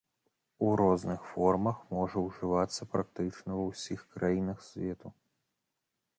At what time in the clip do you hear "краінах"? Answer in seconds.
4.17-4.57